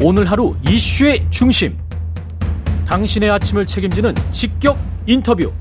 오늘 0.00 0.30
하루 0.30 0.54
이슈의 0.68 1.26
중심. 1.28 1.76
당신의 2.86 3.30
아침을 3.30 3.66
책임지는 3.66 4.14
직격 4.30 4.78
인터뷰. 5.06 5.52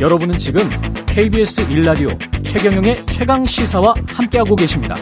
여러분은 0.00 0.38
지금 0.38 0.62
KBS 1.06 1.62
일라디오 1.72 2.10
최경영의 2.44 3.04
최강 3.06 3.44
시사와 3.44 3.94
함께하고 4.06 4.54
계십니다. 4.54 4.94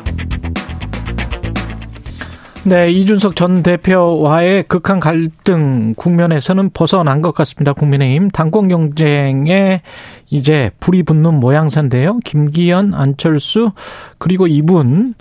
네, 2.65 2.91
이준석 2.91 3.37
전 3.37 3.63
대표와의 3.63 4.63
극한 4.63 4.99
갈등 4.99 5.93
국면에서는 5.95 6.71
벗어난 6.71 7.21
것 7.21 7.35
같습니다. 7.35 7.75
국민의힘 7.75 8.31
당권 8.31 8.69
경쟁에 8.69 9.83
이제 10.31 10.71
불이 10.81 11.03
붙는 11.03 11.41
모양새인데요. 11.41 12.21
김기현, 12.25 12.95
안철수 12.95 13.73
그리고 14.17 14.47
이분 14.47 15.13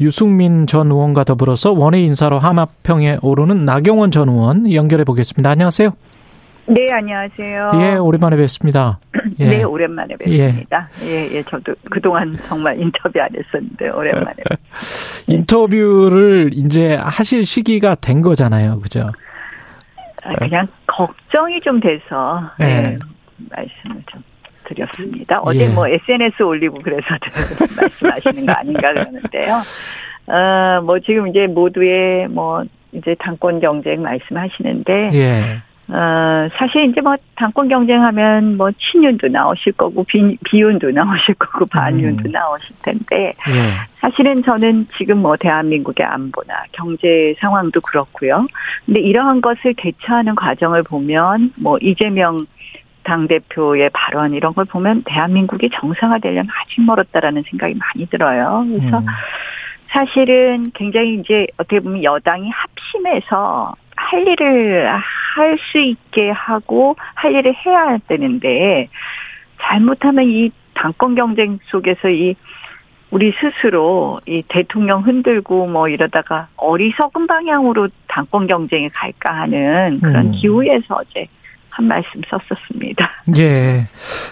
유승민 0.00 0.66
전 0.66 0.90
의원과 0.90 1.24
더불어서 1.24 1.72
원외 1.72 2.02
인사로 2.02 2.38
하마평에 2.38 3.18
오르는 3.22 3.64
나경원 3.64 4.10
전 4.10 4.28
의원 4.28 4.72
연결해 4.72 5.04
보겠습니다. 5.04 5.50
안녕하세요. 5.50 5.90
네, 6.66 6.86
안녕하세요. 6.92 7.72
예, 7.74 7.94
오랜만에 7.96 8.36
뵙습니다. 8.36 9.00
예. 9.40 9.46
네, 9.46 9.62
오랜만에 9.64 10.16
뵙습니다. 10.16 10.88
예. 11.02 11.06
예, 11.06 11.36
예, 11.36 11.42
저도 11.42 11.74
그동안 11.90 12.38
정말 12.46 12.80
인터뷰 12.80 13.20
안 13.20 13.28
했었는데, 13.34 13.88
오랜만에. 13.90 14.36
인터뷰를 15.26 16.50
이제 16.52 16.94
하실 16.94 17.44
시기가 17.44 17.96
된 17.96 18.22
거잖아요. 18.22 18.80
그죠? 18.80 19.10
아, 20.22 20.34
그냥 20.36 20.68
걱정이 20.86 21.60
좀 21.62 21.80
돼서, 21.80 22.50
예. 22.60 22.64
네, 22.64 22.98
말씀을 23.50 24.02
좀 24.06 24.22
드렸습니다. 24.74 25.40
어제 25.42 25.64
예. 25.64 25.68
뭐 25.68 25.88
SNS 25.88 26.42
올리고 26.42 26.80
그래서 26.82 27.06
말씀하시는 27.76 28.46
거 28.46 28.52
아닌가 28.52 28.92
그러는데요. 28.92 29.62
어, 30.26 30.80
뭐 30.82 30.98
지금 31.00 31.28
이제 31.28 31.46
모두의 31.46 32.28
뭐 32.28 32.64
이제 32.92 33.14
당권 33.18 33.60
경쟁 33.60 34.02
말씀하시는데, 34.02 35.10
예. 35.14 35.62
어, 35.88 36.48
사실 36.56 36.88
이제 36.88 37.00
뭐 37.00 37.16
당권 37.34 37.68
경쟁하면 37.68 38.56
뭐 38.56 38.70
친윤도 38.70 39.28
나오실 39.28 39.72
거고 39.72 40.04
비, 40.04 40.38
비윤도 40.44 40.90
나오실 40.90 41.34
거고 41.34 41.66
반윤도 41.66 42.28
음. 42.28 42.32
나오실 42.32 42.76
텐데 42.82 43.34
예. 43.48 43.88
사실은 44.00 44.42
저는 44.42 44.86
지금 44.96 45.18
뭐 45.18 45.36
대한민국의 45.36 46.06
안보나 46.06 46.64
경제 46.72 47.34
상황도 47.40 47.80
그렇고요. 47.82 48.46
근데 48.86 49.00
이러한 49.00 49.42
것을 49.42 49.74
대처하는 49.76 50.34
과정을 50.34 50.82
보면 50.84 51.52
뭐 51.56 51.76
이재명 51.82 52.46
당 53.04 53.28
대표의 53.28 53.90
발언 53.92 54.34
이런 54.34 54.54
걸 54.54 54.64
보면 54.64 55.02
대한민국이 55.04 55.70
정상화되려면 55.72 56.48
아직 56.50 56.80
멀었다라는 56.82 57.42
생각이 57.48 57.74
많이 57.74 58.06
들어요. 58.08 58.64
그래서 58.68 58.98
음. 58.98 59.06
사실은 59.88 60.70
굉장히 60.74 61.14
이제 61.14 61.46
어떻게 61.58 61.80
보면 61.80 62.02
여당이 62.02 62.50
합심해서 62.50 63.74
할 63.96 64.26
일을 64.26 64.88
할 65.34 65.58
수 65.70 65.78
있게 65.78 66.30
하고 66.30 66.96
할 67.14 67.34
일을 67.34 67.54
해야 67.64 67.98
되는데 68.06 68.88
잘못하면 69.60 70.28
이 70.28 70.50
당권 70.74 71.14
경쟁 71.14 71.58
속에서 71.66 72.08
이 72.10 72.34
우리 73.10 73.32
스스로 73.40 74.18
이 74.26 74.42
대통령 74.48 75.02
흔들고 75.02 75.66
뭐 75.66 75.88
이러다가 75.88 76.48
어리석은 76.56 77.26
방향으로 77.26 77.88
당권 78.08 78.46
경쟁에 78.46 78.88
갈까 78.88 79.34
하는 79.34 80.00
그런 80.00 80.26
음. 80.26 80.32
기후에서 80.32 80.96
어제 80.96 81.26
한 81.72 81.86
말씀 81.86 82.20
썼었습니다. 82.28 83.10
예. 83.38 83.86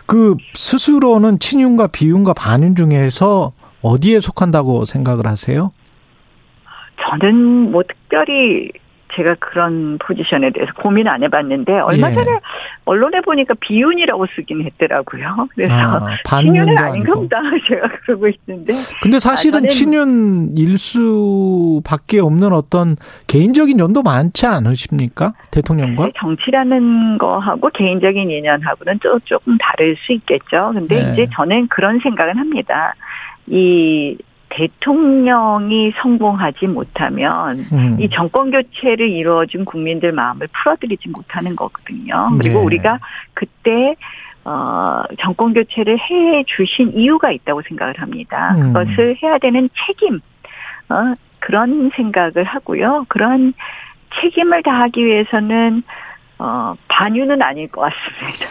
그 0.07 0.37
스스로는 0.55 1.39
친윤과 1.39 1.89
비윤과 1.89 2.35
반윤 2.35 2.77
중에서 2.77 3.53
어디에 3.83 4.21
속한다고 4.21 4.85
생각을 4.85 5.27
하세요? 5.27 5.73
저는 7.01 7.73
뭐 7.73 7.83
특별히 7.83 8.71
제가 9.15 9.37
그런 9.39 9.99
포지션에 9.99 10.51
대해서 10.51 10.73
고민 10.75 11.09
안 11.09 11.23
해봤는데 11.23 11.81
얼마 11.81 12.11
예. 12.11 12.15
전에 12.15 12.31
언론에 12.85 13.21
보니까 13.21 13.55
비윤이라고 13.61 14.27
쓰긴 14.35 14.65
했더라고요. 14.65 15.49
그래서 15.55 15.75
아, 15.75 16.41
친윤은 16.41 16.79
아닌가 16.79 17.15
보다 17.15 17.39
제가 17.69 17.89
그러고 18.05 18.29
있는데. 18.29 18.73
근데 19.03 19.19
사실은 19.19 19.65
아, 19.65 19.69
친윤일 19.69 20.79
수밖에 20.79 22.21
없는 22.21 22.53
어떤 22.53 22.97
개인적인 23.27 23.79
연도 23.79 24.03
많지 24.03 24.47
않으십니까 24.47 25.33
대통령과? 25.51 26.11
정치라는 26.19 27.19
거하고 27.19 27.71
개인적인 27.73 28.31
인연하고는 28.31 28.99
또 29.03 29.19
조금 29.25 29.57
다를 29.59 29.97
수 29.97 30.13
있겠죠. 30.13 30.73
근데 30.75 31.03
네. 31.03 31.13
이제 31.13 31.27
저는 31.35 31.69
그런 31.69 32.01
생각은 32.01 32.37
합니다. 32.39 32.95
이 33.47 34.17
대통령이 34.51 35.93
성공하지 35.97 36.67
못하면 36.67 37.61
음. 37.73 37.97
이 37.99 38.09
정권 38.11 38.51
교체를 38.51 39.09
이루어준 39.09 39.65
국민들 39.65 40.13
마음을 40.13 40.49
풀어드리지 40.49 41.09
못하는 41.11 41.57
거거든요. 41.57 42.31
그리고 42.37 42.59
네. 42.59 42.65
우리가 42.65 42.99
그때 43.35 43.95
어 44.45 45.03
정권 45.21 45.55
교체를 45.55 45.99
해 45.99 46.45
주신 46.47 46.93
이유가 46.95 47.31
있다고 47.31 47.63
생각을 47.69 47.95
합니다. 47.99 48.55
음. 48.57 48.73
그것을 48.73 49.17
해야 49.23 49.39
되는 49.39 49.69
책임 49.87 50.21
어 50.89 51.15
그런 51.39 51.91
생각을 51.95 52.45
하고요. 52.45 53.07
그런 53.09 53.55
책임을 54.21 54.63
다하기 54.63 55.05
위해서는 55.05 55.83
어, 56.43 56.75
반유는 56.89 57.43
아닐 57.43 57.69
것 57.69 57.83
같습니다. 57.83 58.47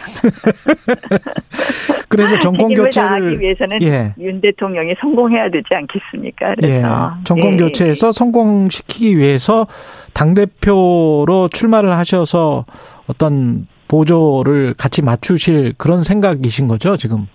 그래서 2.08 2.38
정권 2.38 2.72
교체를 2.72 3.10
하기 3.26 3.40
위해서는 3.40 3.82
예. 3.82 4.14
윤 4.20 4.40
대통령이 4.40 4.94
성공해야 5.00 5.50
되지 5.50 5.66
않겠습니까? 5.74 6.54
그래서 6.54 6.76
예. 7.18 7.24
정권 7.24 7.54
예. 7.54 7.56
교체에서 7.56 8.12
성공시키기 8.12 9.18
위해서 9.18 9.66
당 10.14 10.34
대표로 10.34 11.48
출마를 11.52 11.90
하셔서 11.90 12.64
어떤 13.08 13.66
보조를 13.88 14.74
같이 14.78 15.02
맞추실 15.02 15.74
그런 15.76 16.02
생각이신 16.04 16.68
거죠, 16.68 16.96
지금? 16.96 17.26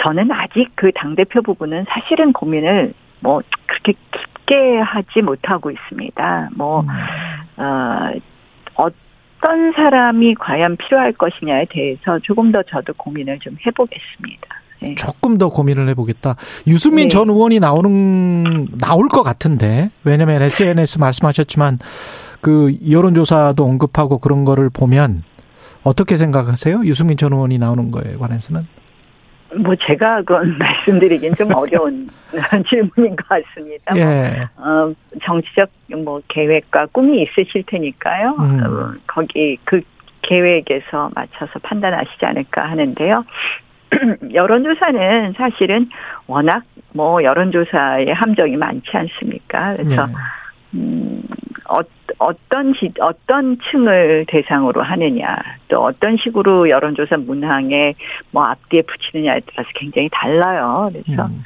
저는 0.00 0.30
아직 0.30 0.68
그 0.76 0.92
당 0.94 1.16
대표 1.16 1.42
부분은 1.42 1.86
사실은 1.88 2.32
고민을 2.32 2.94
뭐 3.18 3.42
그렇게 3.66 3.94
깊게 4.12 4.78
하지 4.78 5.20
못하고 5.20 5.72
있습니다. 5.72 6.50
뭐 6.54 6.80
음. 6.82 6.88
어, 8.76 8.88
어떤 9.44 9.72
사람이 9.72 10.36
과연 10.36 10.78
필요할 10.78 11.12
것이냐에 11.12 11.66
대해서 11.68 12.18
조금 12.22 12.50
더 12.50 12.62
저도 12.62 12.94
고민을 12.94 13.38
좀 13.40 13.54
해보겠습니다. 13.66 14.48
네. 14.80 14.94
조금 14.94 15.36
더 15.36 15.50
고민을 15.50 15.86
해보겠다. 15.90 16.36
유승민 16.66 17.04
네. 17.04 17.08
전 17.08 17.28
의원이 17.28 17.60
나오는 17.60 18.66
나올 18.78 19.08
것 19.08 19.22
같은데 19.22 19.90
왜냐하면 20.02 20.40
SNS 20.40 20.98
말씀하셨지만 20.98 21.78
그 22.40 22.74
여론조사도 22.90 23.62
언급하고 23.62 24.18
그런 24.18 24.46
거를 24.46 24.70
보면 24.70 25.22
어떻게 25.82 26.16
생각하세요? 26.16 26.82
유승민 26.84 27.18
전 27.18 27.34
의원이 27.34 27.58
나오는 27.58 27.90
거에 27.90 28.16
관해서는? 28.18 28.62
뭐 29.58 29.74
제가 29.76 30.18
그건 30.18 30.56
말씀드리긴 30.58 31.34
좀 31.34 31.54
어려운 31.54 32.08
질문인 32.68 33.16
것 33.16 33.28
같습니다. 33.28 33.96
예. 33.96 34.40
어, 34.56 34.92
정치적 35.24 35.70
뭐 36.04 36.20
계획과 36.28 36.86
꿈이 36.86 37.22
있으실 37.22 37.64
테니까요. 37.66 38.36
음. 38.38 38.60
어, 38.64 38.92
거기 39.06 39.58
그 39.64 39.80
계획에서 40.22 41.10
맞춰서 41.14 41.58
판단하시지 41.62 42.24
않을까 42.24 42.70
하는데요. 42.70 43.24
여론조사는 44.32 45.34
사실은 45.36 45.88
워낙 46.26 46.64
뭐 46.92 47.22
여론조사의 47.22 48.12
함정이 48.14 48.56
많지 48.56 48.90
않습니까? 48.92 49.76
그래서 49.76 50.06
네. 50.06 50.12
음, 50.74 51.22
어, 51.68 51.80
어떤 52.18 52.74
지, 52.74 52.92
어떤 53.00 53.58
층을 53.70 54.26
대상으로 54.28 54.82
하느냐, 54.82 55.36
또 55.68 55.82
어떤 55.82 56.16
식으로 56.16 56.68
여론조사 56.68 57.16
문항에 57.18 57.94
뭐 58.30 58.44
앞뒤에 58.44 58.82
붙이느냐에 58.82 59.40
따라서 59.52 59.70
굉장히 59.74 60.08
달라요. 60.12 60.90
그래서 60.92 61.26
음. 61.26 61.42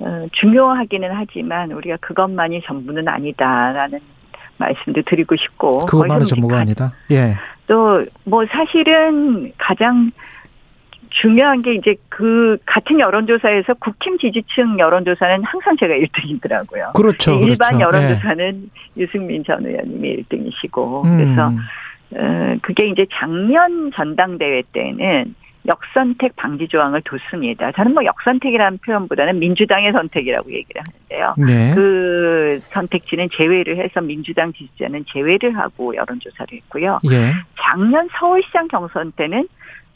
어, 0.00 0.26
중요하기는 0.32 1.10
하지만 1.12 1.72
우리가 1.72 1.96
그것만이 2.00 2.62
전부는 2.62 3.08
아니다라는 3.08 4.00
말씀도 4.58 5.02
드리고 5.02 5.36
싶고 5.36 5.86
그것만은 5.86 6.26
전부가 6.26 6.58
아니다. 6.58 6.92
예. 7.10 7.34
또 7.66 8.04
뭐 8.24 8.44
사실은 8.46 9.52
가장 9.58 10.10
중요한 11.20 11.62
게 11.62 11.74
이제 11.74 11.94
그 12.08 12.56
같은 12.66 12.98
여론조사에서 12.98 13.74
국힘 13.74 14.18
지지층 14.18 14.78
여론조사는 14.78 15.44
항상 15.44 15.76
제가 15.76 15.94
1등이더라고요. 15.98 16.94
그렇죠. 16.94 17.34
일반 17.40 17.78
그렇죠. 17.78 17.96
여론조사는 17.96 18.70
네. 18.72 19.02
유승민 19.02 19.44
전 19.44 19.64
의원님이 19.64 20.24
1등이시고 20.24 21.04
음. 21.04 21.16
그래서 21.16 21.52
어 22.16 22.56
그게 22.62 22.88
이제 22.88 23.06
작년 23.12 23.90
전당대회 23.92 24.62
때는 24.72 25.34
역선택 25.66 26.36
방지 26.36 26.68
조항을 26.68 27.00
뒀습니다. 27.02 27.72
저는 27.72 27.94
뭐 27.94 28.04
역선택이라는 28.04 28.78
표현보다는 28.84 29.38
민주당의 29.38 29.92
선택이라고 29.92 30.52
얘기를 30.52 30.82
하는데요. 30.82 31.34
네. 31.46 31.74
그 31.74 32.60
선택지는 32.64 33.28
제외를 33.32 33.78
해서 33.78 34.00
민주당 34.02 34.52
지지자는 34.52 35.06
제외를 35.08 35.56
하고 35.56 35.94
여론조사를 35.96 36.48
했고요. 36.52 37.00
예. 37.10 37.32
작년 37.58 38.08
서울시장 38.18 38.68
경선 38.68 39.12
때는 39.12 39.48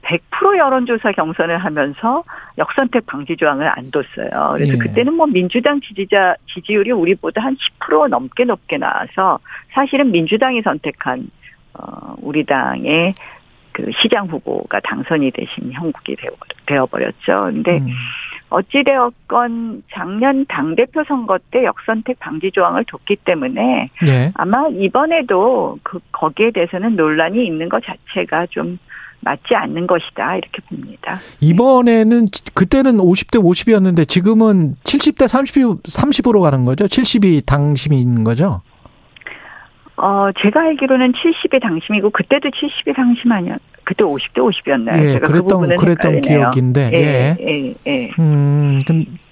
100% 0.02 0.58
여론조사 0.58 1.12
경선을 1.12 1.58
하면서 1.58 2.22
역선택 2.56 3.06
방지 3.06 3.36
조항을 3.36 3.68
안 3.68 3.90
뒀어요. 3.90 4.52
그래서 4.54 4.74
예. 4.74 4.78
그때는 4.78 5.14
뭐 5.14 5.26
민주당 5.26 5.80
지지자 5.80 6.36
지지율이 6.54 6.92
우리보다 6.92 7.42
한 7.42 7.56
10% 7.80 8.08
넘게 8.08 8.44
높게 8.44 8.78
나와서 8.78 9.38
사실은 9.72 10.10
민주당이 10.10 10.62
선택한 10.62 11.28
어 11.74 12.14
우리 12.20 12.44
당의 12.44 13.14
그 13.72 13.90
시장 14.00 14.26
후보가 14.26 14.80
당선이 14.80 15.30
되신 15.30 15.72
형국이 15.72 16.16
되어 16.66 16.86
버렸죠. 16.86 17.50
근데 17.52 17.78
음. 17.78 17.88
어찌 18.50 18.82
되었건 18.82 19.82
작년 19.92 20.46
당 20.46 20.74
대표 20.74 21.04
선거 21.04 21.38
때 21.50 21.64
역선택 21.64 22.18
방지 22.18 22.50
조항을 22.50 22.84
뒀기 22.86 23.16
때문에 23.16 23.90
네. 24.06 24.32
아마 24.34 24.68
이번에도 24.68 25.78
그 25.82 26.00
거기에 26.12 26.52
대해서는 26.52 26.96
논란이 26.96 27.44
있는 27.44 27.68
것 27.68 27.82
자체가 27.84 28.46
좀 28.46 28.78
맞지 29.28 29.54
않는 29.54 29.86
것이다 29.86 30.36
이렇게 30.36 30.62
봅니다. 30.69 31.19
이번에는 31.40 32.26
그때는 32.54 32.96
50대 32.96 33.42
50이었는데 33.42 34.08
지금은 34.08 34.75
70대 34.84 35.28
30 35.28 35.82
30으로 35.82 36.40
가는 36.40 36.64
거죠? 36.64 36.86
70이 36.86 37.44
당심인 37.44 38.25
거죠? 38.25 38.62
어, 39.96 40.28
제가 40.40 40.60
알기로는 40.60 41.12
70이 41.12 41.60
당심이고 41.60 42.10
그때도 42.10 42.48
70이 42.48 42.94
당심 42.94 43.32
아니었 43.32 43.60
그때 43.84 44.04
50대 44.04 44.36
50이었나요? 44.36 44.98
예, 44.98 45.12
제가 45.12 45.26
그 45.26 45.32
그랬던 45.32 45.69
그 45.69 45.76
그랬던 45.76 46.14
헷갈리네요. 46.16 46.50
기억인데. 46.50 46.90
예, 46.92 46.98
예. 46.98 47.36
예, 47.40 47.75
예. 47.86 48.10
음, 48.19 48.80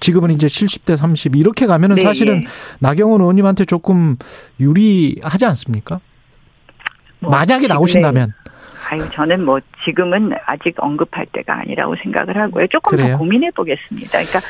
지금은 0.00 0.30
이제 0.30 0.46
70대 0.46 0.96
30 0.96 1.36
이렇게 1.36 1.66
가면은 1.66 1.96
네, 1.96 2.02
사실은 2.02 2.42
예. 2.42 2.46
나경원 2.80 3.20
의원님한테 3.20 3.66
조금 3.66 4.16
유리하지 4.58 5.44
않습니까? 5.44 6.00
뭐, 7.20 7.30
만약에 7.30 7.66
나오신다면. 7.66 8.32
아유, 8.90 9.08
저는 9.12 9.44
뭐 9.44 9.60
지금은 9.84 10.32
아직 10.46 10.74
언급할 10.78 11.26
때가 11.32 11.60
아니라고 11.60 11.96
생각을 12.02 12.36
하고요. 12.36 12.66
조금 12.68 12.96
그래요? 12.96 13.12
더 13.12 13.18
고민해 13.18 13.50
보겠습니다. 13.52 14.10
그러니까 14.10 14.40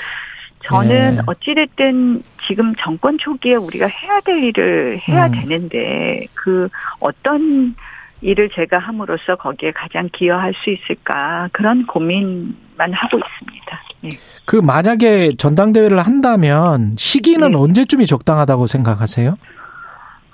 저는 0.65 1.17
네. 1.17 1.23
어찌됐든 1.27 2.23
지금 2.47 2.75
정권 2.77 3.19
초기에 3.19 3.55
우리가 3.55 3.87
해야 3.87 4.21
될 4.21 4.43
일을 4.43 5.01
해야 5.09 5.27
음. 5.27 5.33
되는데 5.33 6.27
그 6.35 6.69
어떤 7.01 7.75
일을 8.21 8.51
제가 8.51 8.79
함으로써 8.79 9.37
거기에 9.37 9.73
가장 9.73 10.09
기여할 10.13 10.55
수 10.55 10.71
있을까 10.71 11.49
그런 11.53 11.87
고민만 11.87 12.93
하고 12.93 13.19
있습니다. 13.19 13.81
네. 14.03 14.11
그 14.45 14.57
만약에 14.57 15.37
전당대회를 15.37 15.99
한다면 15.99 16.95
시기는 16.99 17.51
네. 17.51 17.57
언제쯤이 17.57 18.07
적당하다고 18.07 18.67
생각하세요? 18.67 19.37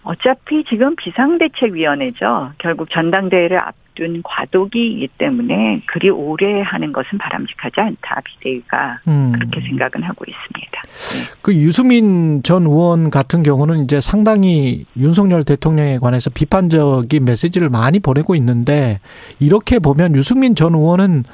어차피 0.04 0.64
지금 0.64 0.96
비상대책위원회죠. 0.96 2.52
결국 2.58 2.90
전당대회를 2.90 3.58
앞 3.62 3.75
둔 3.94 4.23
과도기이기 4.25 5.09
때문에 5.19 5.83
그리 5.87 6.11
오래 6.11 6.62
하는 6.62 6.93
것은 6.93 7.19
바람직하지 7.19 7.81
않다. 7.81 8.21
비대위가 8.25 9.00
음. 9.09 9.33
그렇게 9.33 9.61
생각은 9.61 10.03
하고 10.03 10.25
있습니다. 10.27 10.83
네. 10.83 11.35
그 11.43 11.55
유수민 11.55 12.43
전 12.43 12.65
의원 12.65 13.11
같은 13.11 13.43
경우는 13.43 13.85
이제 13.85 14.00
상당히 14.00 14.85
윤석열 14.97 15.44
대통령에 15.44 15.99
관해서 15.99 16.31
비판적인 16.31 17.25
메시지를 17.25 17.69
많이 17.69 18.00
보내고 18.00 18.35
있는데 18.37 19.00
이렇게 19.39 19.79
보면 19.79 20.15
유수민 20.15 20.55
전 20.55 20.75
의원은 20.75 21.25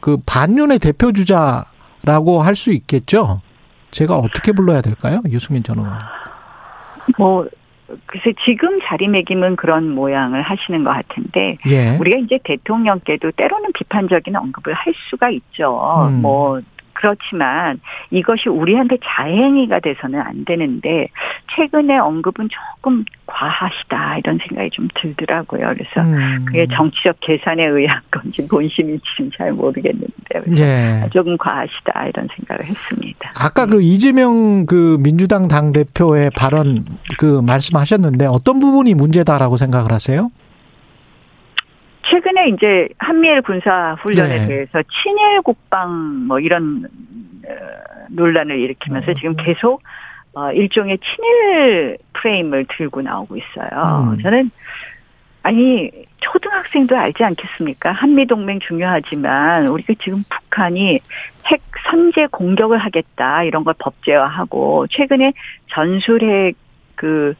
그 0.00 0.18
반윤의 0.24 0.78
대표 0.78 1.12
주자라고 1.12 2.42
할 2.42 2.54
수 2.54 2.72
있겠죠. 2.72 3.40
제가 3.90 4.16
어떻게 4.16 4.52
불러야 4.52 4.80
될까요, 4.80 5.22
유수민 5.28 5.62
전 5.62 5.78
의원? 5.78 5.92
뭐 7.18 7.46
글쎄 8.06 8.32
지금 8.44 8.80
자리매김은 8.82 9.56
그런 9.56 9.90
모양을 9.90 10.42
하시는 10.42 10.82
것 10.82 10.90
같은데 10.90 11.58
예. 11.66 11.96
우리가 11.98 12.18
이제 12.18 12.38
대통령께도 12.42 13.32
때로는 13.32 13.72
비판적인 13.74 14.34
언급을 14.34 14.74
할 14.74 14.92
수가 15.08 15.30
있죠. 15.30 16.08
음. 16.10 16.22
뭐 16.22 16.60
그렇지만 16.96 17.80
이것이 18.10 18.48
우리한테 18.48 18.96
자행위가 19.04 19.80
돼서는 19.80 20.20
안 20.20 20.44
되는데 20.44 21.08
최근에 21.54 21.98
언급은 21.98 22.48
조금 22.48 23.04
과하시다 23.26 24.18
이런 24.18 24.38
생각이 24.46 24.70
좀 24.70 24.88
들더라고요. 24.94 25.74
그래서 25.74 26.08
음. 26.08 26.44
그게 26.46 26.66
정치적 26.72 27.16
계산에 27.20 27.64
의한 27.64 28.00
건지 28.10 28.46
본심인지는 28.48 29.30
잘 29.36 29.52
모르겠는데 29.52 30.42
예. 30.58 31.08
조금 31.12 31.36
과하시다 31.36 32.06
이런 32.06 32.28
생각을 32.34 32.64
했습니다. 32.64 33.32
아까 33.34 33.66
그 33.66 33.82
이재명 33.82 34.66
그 34.66 34.96
민주당 35.00 35.48
당 35.48 35.72
대표의 35.72 36.30
발언 36.36 36.84
그 37.18 37.40
말씀하셨는데 37.44 38.26
어떤 38.26 38.58
부분이 38.58 38.94
문제다라고 38.94 39.56
생각을 39.56 39.92
하세요? 39.92 40.30
최근에 42.10 42.48
이제 42.50 42.88
한미일 42.98 43.42
군사 43.42 43.96
훈련에 44.00 44.38
네. 44.38 44.46
대해서 44.46 44.82
친일 45.02 45.42
국방 45.42 46.26
뭐 46.26 46.38
이런 46.38 46.84
어, 47.46 47.50
논란을 48.10 48.58
일으키면서 48.58 49.12
음. 49.12 49.14
지금 49.14 49.36
계속 49.36 49.82
어, 50.34 50.52
일종의 50.52 50.98
친일 50.98 51.98
프레임을 52.12 52.66
들고 52.76 53.02
나오고 53.02 53.36
있어요. 53.36 54.12
음. 54.12 54.18
저는 54.22 54.50
아니 55.42 55.90
초등학생도 56.18 56.96
알지 56.96 57.22
않겠습니까? 57.22 57.92
한미 57.92 58.26
동맹 58.26 58.58
중요하지만 58.60 59.66
우리가 59.68 59.94
지금 60.02 60.24
북한이 60.28 60.98
핵 61.46 61.62
선제 61.88 62.26
공격을 62.32 62.78
하겠다 62.78 63.44
이런 63.44 63.62
걸 63.62 63.74
법제화하고 63.78 64.86
최근에 64.90 65.32
전술핵 65.72 66.56
그 66.96 67.34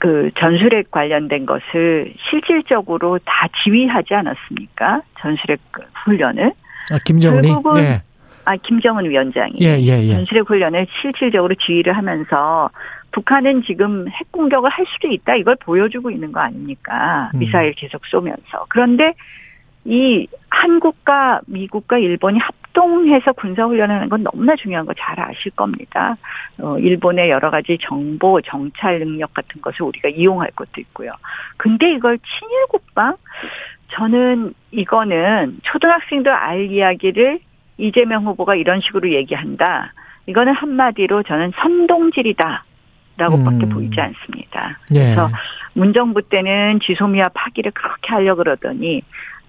그 0.00 0.30
전술핵 0.38 0.90
관련된 0.90 1.44
것을 1.44 2.14
실질적으로 2.30 3.18
다 3.18 3.46
지휘하지 3.62 4.14
않았습니까? 4.14 5.02
전술핵 5.20 5.60
훈련을. 6.04 6.52
아, 6.90 6.98
김정은이? 7.04 7.48
결국은 7.48 7.82
예. 7.82 8.02
아, 8.46 8.56
김정은 8.56 9.08
위원장이 9.08 9.58
예, 9.60 9.78
예, 9.78 10.02
예. 10.02 10.14
전술핵 10.14 10.48
훈련을 10.48 10.86
실질적으로 11.02 11.54
지휘를 11.54 11.94
하면서 11.94 12.70
북한은 13.12 13.62
지금 13.64 14.08
핵 14.08 14.32
공격을 14.32 14.70
할 14.70 14.86
수도 14.86 15.08
있다 15.08 15.36
이걸 15.36 15.56
보여주고 15.60 16.10
있는 16.10 16.32
거 16.32 16.40
아닙니까? 16.40 17.30
음. 17.34 17.40
미사일 17.40 17.74
계속 17.74 18.06
쏘면서. 18.06 18.64
그런데 18.70 19.12
이 19.84 20.26
한국과 20.50 21.40
미국과 21.46 21.98
일본이 21.98 22.38
합동해서 22.38 23.32
군사훈련하는 23.32 24.08
건 24.08 24.22
너무나 24.22 24.54
중요한 24.56 24.84
거 24.86 24.92
잘 24.98 25.18
아실 25.18 25.50
겁니다. 25.52 26.16
어, 26.58 26.78
일본의 26.78 27.30
여러 27.30 27.50
가지 27.50 27.78
정보, 27.80 28.40
정찰 28.42 28.98
능력 28.98 29.32
같은 29.32 29.60
것을 29.62 29.82
우리가 29.82 30.10
이용할 30.10 30.50
것도 30.54 30.80
있고요. 30.80 31.12
근데 31.56 31.92
이걸 31.92 32.18
친일 32.18 32.66
국방? 32.68 33.16
저는 33.92 34.54
이거는 34.70 35.58
초등학생도 35.62 36.30
알 36.30 36.70
이야기를 36.70 37.40
이재명 37.78 38.26
후보가 38.26 38.54
이런 38.54 38.80
식으로 38.80 39.10
얘기한다. 39.12 39.92
이거는 40.26 40.52
한마디로 40.52 41.22
저는 41.22 41.52
선동질이다. 41.56 42.64
라고밖에 43.16 43.66
음. 43.66 43.68
보이지 43.70 44.00
않습니다. 44.00 44.78
예. 44.94 45.00
그래서 45.00 45.28
문정부 45.74 46.22
때는 46.22 46.80
지소미아 46.80 47.30
파기를 47.30 47.72
그렇게 47.72 48.12
하려 48.12 48.34
고 48.34 48.44
그러더니 48.44 49.02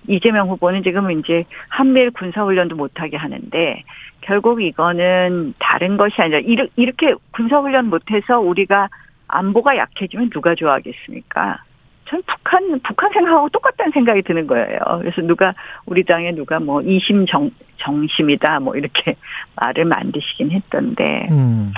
이재명 0.08 0.50
후보는 0.50 0.84
지금 0.84 1.12
이제 1.12 1.46
한미일 1.70 2.12
군사훈련도 2.12 2.76
못하게 2.76 3.18
하는데 3.18 3.84
결국 4.22 4.62
이거는 4.62 5.54
다른 5.60 5.98
것이 5.98 6.22
아니라 6.22 6.66
이렇게 6.76 7.14
군사훈련 7.32 7.88
못해서 7.88 8.40
우리가 8.40 8.90
안보가 9.28 9.78
약해지면 9.78 10.30
누가 10.30 10.56
좋아하겠습니까? 10.56 11.64
전 12.06 12.22
북한 12.28 12.80
북한 12.82 13.10
생각하고 13.14 13.50
똑같다는 13.50 13.94
생각이 13.94 14.22
드는 14.24 14.46
거예요. 14.46 14.80
그래서 15.00 15.22
누가 15.22 15.54
우리 15.86 16.04
당에 16.04 16.32
누가 16.34 16.60
뭐 16.60 16.82
이심 16.82 17.26
정 17.26 17.52
정심이다 17.78 18.60
뭐 18.60 18.76
이렇게 18.76 19.16
말을 19.56 19.86
만드시긴 19.86 20.52
했던데 20.52 21.30
음. 21.32 21.72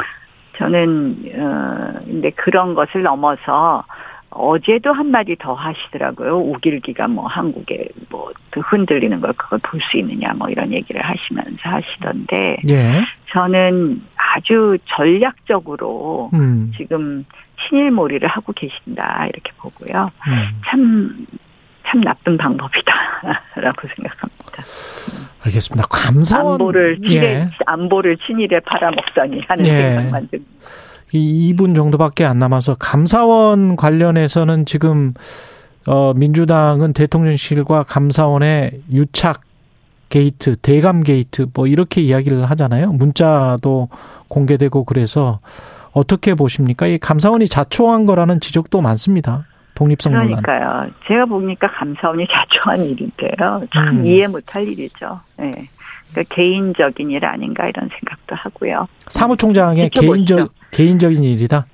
저는 0.57 1.31
어 1.35 1.99
근데 2.05 2.31
그런 2.31 2.73
것을 2.73 3.03
넘어서 3.03 3.83
어제도 4.35 4.93
한마디 4.93 5.35
더 5.39 5.53
하시더라고요. 5.53 6.37
우길기가 6.37 7.07
뭐 7.07 7.27
한국에 7.27 7.87
뭐 8.09 8.31
흔들리는 8.55 9.19
걸 9.21 9.33
그걸 9.33 9.59
볼 9.59 9.79
수 9.91 9.97
있느냐 9.97 10.33
뭐 10.33 10.49
이런 10.49 10.71
얘기를 10.71 11.01
하시면서 11.01 11.57
하시던데 11.63 12.57
예. 12.69 13.01
저는 13.31 14.01
아주 14.15 14.77
전략적으로 14.95 16.29
음. 16.33 16.71
지금 16.77 17.25
친일몰이를 17.67 18.27
하고 18.27 18.53
계신다 18.53 19.27
이렇게 19.27 19.51
보고요. 19.57 20.09
음. 20.27 20.61
참, 20.65 21.25
참 21.85 22.01
나쁜 22.01 22.37
방법이다라고 22.37 23.87
생각합니다. 23.95 24.63
알겠습니다. 25.45 25.87
감사원 25.89 26.53
안보를 26.53 26.97
친일, 27.01 27.23
예. 27.23 27.49
안보를 27.65 28.17
친일에 28.17 28.59
팔아먹다니 28.61 29.41
하는 29.47 29.65
예. 29.65 29.75
생각만 29.75 30.27
듭니다. 30.29 30.51
이 31.13 31.53
2분 31.53 31.75
정도밖에 31.75 32.25
안 32.25 32.39
남아서 32.39 32.75
감사원 32.75 33.75
관련해서는 33.75 34.65
지금 34.65 35.13
어 35.85 36.13
민주당은 36.15 36.93
대통령실과 36.93 37.83
감사원의 37.83 38.81
유착 38.91 39.41
게이트, 40.09 40.55
대감 40.57 41.03
게이트 41.03 41.47
뭐 41.53 41.67
이렇게 41.67 42.01
이야기를 42.01 42.45
하잖아요. 42.45 42.91
문자도 42.93 43.89
공개되고 44.27 44.83
그래서 44.85 45.39
어떻게 45.91 46.33
보십니까? 46.33 46.87
이 46.87 46.97
감사원이 46.97 47.47
자초한 47.47 48.05
거라는 48.05 48.39
지적도 48.39 48.81
많습니다. 48.81 49.45
독립성 49.75 50.13
논란. 50.13 50.41
그러니까요. 50.41 50.89
제가 51.07 51.25
보니까 51.25 51.67
감사원이 51.67 52.27
자초한 52.27 52.85
일인데요. 52.85 53.63
참 53.73 53.99
음. 53.99 54.05
이해 54.05 54.27
못할 54.27 54.67
일이죠. 54.67 55.19
네. 55.37 55.67
그러니까 56.11 56.35
개인적인 56.35 57.09
일 57.09 57.25
아닌가 57.25 57.67
이런 57.67 57.89
생각도 57.89 58.35
하고요. 58.35 58.87
사무총장의 59.07 59.89
개인적 59.89 60.51
개인적인 60.73 61.23
일이다. 61.23 61.65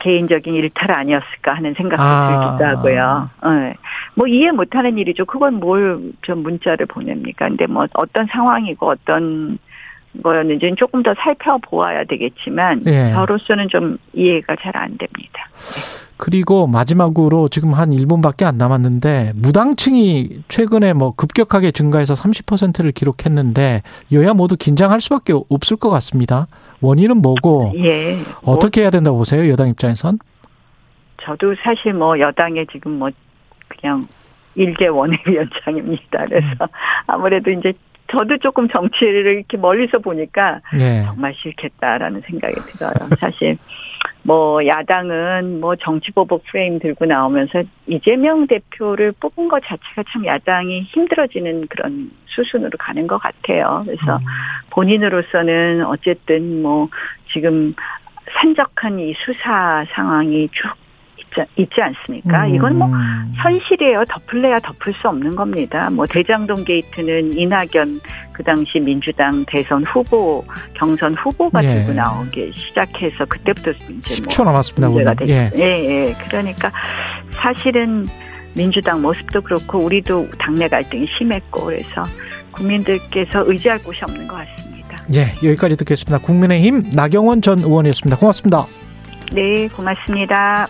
개인적인 0.00 0.54
일탈 0.54 0.92
아니었을까 0.92 1.54
하는 1.54 1.74
생각도 1.74 2.02
아. 2.02 2.56
들기도 2.56 2.64
하고요. 2.78 3.30
네. 3.44 3.74
뭐 4.14 4.26
이해 4.28 4.50
못하는 4.52 4.96
일이죠. 4.96 5.24
그건 5.24 5.54
뭘 5.54 6.12
좀 6.22 6.42
문자를 6.42 6.86
보냅니까? 6.86 7.48
근데 7.48 7.66
뭐 7.66 7.86
어떤 7.94 8.26
상황이고 8.26 8.86
어떤 8.88 9.58
거였는지는 10.22 10.76
조금 10.76 11.02
더 11.02 11.14
살펴보아야 11.14 12.04
되겠지만 12.04 12.82
예. 12.86 13.10
저로서는 13.12 13.68
좀 13.68 13.98
이해가 14.12 14.56
잘 14.60 14.76
안 14.76 14.96
됩니다. 14.98 15.48
그리고 16.18 16.66
마지막으로 16.66 17.48
지금 17.48 17.72
한 17.72 17.90
1분밖에 17.90 18.44
안 18.44 18.58
남았는데 18.58 19.32
무당층이 19.36 20.42
최근에 20.48 20.92
뭐 20.92 21.14
급격하게 21.14 21.70
증가해서 21.70 22.14
30%를 22.14 22.92
기록했는데 22.92 23.82
여야 24.12 24.34
모두 24.34 24.56
긴장할 24.56 25.00
수밖에 25.00 25.32
없을 25.48 25.76
것 25.76 25.88
같습니다. 25.90 26.48
원인은 26.80 27.22
뭐고 27.22 27.72
예. 27.76 28.16
뭐 28.42 28.54
어떻게 28.54 28.82
해야 28.82 28.90
된다고 28.90 29.16
보세요? 29.18 29.48
여당 29.50 29.68
입장에선? 29.68 30.18
저도 31.22 31.54
사실 31.62 31.94
뭐 31.94 32.18
여당에 32.18 32.66
지금 32.70 32.98
뭐 32.98 33.10
그냥 33.68 34.06
일개 34.54 34.88
원외위원장입니다. 34.88 36.26
그래서 36.26 36.64
음. 36.64 36.66
아무래도 37.06 37.50
이제 37.50 37.72
저도 38.10 38.38
조금 38.38 38.68
정치를 38.68 39.36
이렇게 39.36 39.56
멀리서 39.56 39.98
보니까 39.98 40.60
네. 40.76 41.02
정말 41.04 41.34
싫겠다라는 41.34 42.22
생각이 42.22 42.54
들어요. 42.54 42.92
사실 43.20 43.58
뭐 44.22 44.66
야당은 44.66 45.60
뭐 45.60 45.76
정치보복 45.76 46.44
프레임 46.44 46.78
들고 46.78 47.04
나오면서 47.04 47.62
이재명 47.86 48.46
대표를 48.46 49.12
뽑은 49.12 49.48
것 49.48 49.62
자체가 49.64 50.04
참 50.12 50.24
야당이 50.26 50.82
힘들어지는 50.82 51.66
그런 51.68 52.10
수순으로 52.26 52.72
가는 52.78 53.06
것 53.06 53.18
같아요. 53.18 53.82
그래서 53.84 54.16
음. 54.16 54.24
본인으로서는 54.70 55.84
어쨌든 55.86 56.62
뭐 56.62 56.88
지금 57.32 57.74
산적한 58.40 58.98
이 59.00 59.14
수사 59.24 59.84
상황이 59.92 60.48
쭉 60.52 60.68
있지 61.56 61.80
않습니까? 61.80 62.46
음. 62.46 62.54
이건 62.54 62.78
뭐 62.78 62.88
현실이에요. 63.36 64.04
덮을래야 64.08 64.58
덮을 64.60 64.94
수 65.00 65.08
없는 65.08 65.36
겁니다. 65.36 65.90
뭐 65.90 66.06
대장동 66.06 66.64
게이트는 66.64 67.34
이낙연 67.34 68.00
그 68.32 68.42
당시 68.44 68.78
민주당 68.78 69.44
대선 69.48 69.84
후보 69.84 70.44
경선 70.74 71.14
후보가 71.14 71.64
예. 71.64 71.74
들고 71.74 71.92
나오기 71.92 72.52
시작해서 72.54 73.24
그때부터 73.24 73.72
이제 73.72 73.86
뭐 73.88 74.00
10초 74.00 74.44
남았습니다. 74.44 74.88
문제가 74.88 75.14
됐죠. 75.14 75.32
예. 75.32 75.50
예, 75.56 76.08
예. 76.08 76.14
그러니까 76.28 76.70
사실은 77.32 78.06
민주당 78.54 79.02
모습도 79.02 79.40
그렇고 79.42 79.78
우리도 79.78 80.28
당내 80.38 80.68
갈등이 80.68 81.06
심했고 81.18 81.66
그래서 81.66 82.04
국민들께서 82.52 83.44
의지할 83.46 83.78
곳이 83.82 84.04
없는 84.04 84.26
것 84.26 84.36
같습니다. 84.36 84.96
예, 85.14 85.48
여기까지 85.48 85.76
듣겠습니다. 85.76 86.18
국민의힘 86.24 86.90
나경원 86.94 87.40
전 87.42 87.58
의원이었습니다. 87.58 88.18
고맙습니다. 88.18 88.66
네, 89.32 89.68
고맙습니다. 89.68 90.66